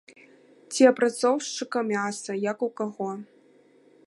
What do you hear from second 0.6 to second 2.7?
Ці апрацоўшчыка мяса, як